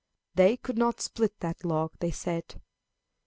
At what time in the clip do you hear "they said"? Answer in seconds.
1.99-2.59